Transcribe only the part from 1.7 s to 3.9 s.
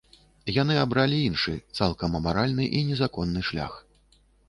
цалкам амаральны і незаконны шлях.